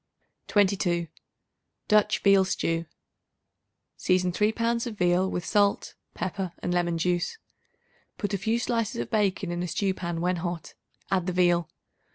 22. 0.47 1.07
Dutch 1.87 2.23
Veal 2.23 2.43
Stew. 2.43 2.85
Season 3.97 4.31
3 4.31 4.51
pounds 4.51 4.87
of 4.87 4.97
veal 4.97 5.29
with 5.29 5.45
salt, 5.45 5.93
pepper 6.15 6.53
and 6.57 6.73
lemon 6.73 6.97
juice. 6.97 7.37
Put 8.17 8.33
a 8.33 8.39
few 8.39 8.57
slices 8.57 8.99
of 8.99 9.11
bacon 9.11 9.51
in 9.51 9.61
a 9.61 9.67
stew 9.67 9.93
pan; 9.93 10.19
when 10.19 10.37
hot, 10.37 10.73
add 11.11 11.27
the 11.27 11.33
veal. 11.33 11.69